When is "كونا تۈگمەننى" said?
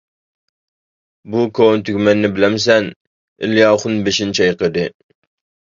1.59-2.33